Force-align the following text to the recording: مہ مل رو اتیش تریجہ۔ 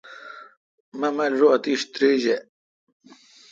مہ 0.99 1.09
مل 1.17 1.31
رو 1.39 1.47
اتیش 1.55 1.81
تریجہ۔ 1.93 2.35